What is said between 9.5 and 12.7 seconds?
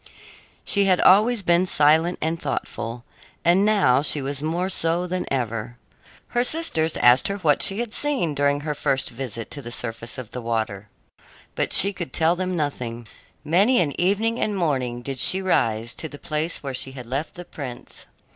to the surface of the water, but she could tell them